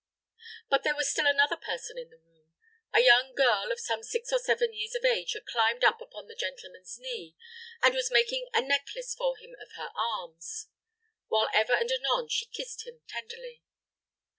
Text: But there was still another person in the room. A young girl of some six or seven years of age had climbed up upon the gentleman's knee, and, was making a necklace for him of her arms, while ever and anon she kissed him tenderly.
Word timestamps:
But 0.67 0.83
there 0.83 0.95
was 0.95 1.11
still 1.11 1.27
another 1.27 1.57
person 1.57 1.95
in 1.95 2.09
the 2.09 2.17
room. 2.17 2.55
A 2.91 3.01
young 3.01 3.35
girl 3.35 3.71
of 3.71 3.79
some 3.79 4.01
six 4.01 4.33
or 4.33 4.39
seven 4.39 4.73
years 4.73 4.95
of 4.95 5.05
age 5.05 5.33
had 5.33 5.45
climbed 5.45 5.83
up 5.83 6.01
upon 6.01 6.25
the 6.25 6.33
gentleman's 6.33 6.97
knee, 6.97 7.35
and, 7.83 7.93
was 7.93 8.09
making 8.09 8.49
a 8.51 8.61
necklace 8.61 9.13
for 9.13 9.37
him 9.37 9.55
of 9.61 9.73
her 9.73 9.91
arms, 9.95 10.69
while 11.27 11.49
ever 11.53 11.73
and 11.73 11.91
anon 11.91 12.29
she 12.29 12.47
kissed 12.47 12.87
him 12.87 13.01
tenderly. 13.07 13.61